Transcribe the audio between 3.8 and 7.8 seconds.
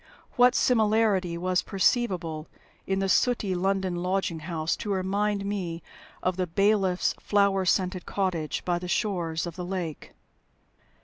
lodging house to remind me of the bailiff's flower